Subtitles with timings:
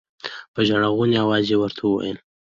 [0.53, 2.17] په ژړا غوني اواز يې ورته وويل.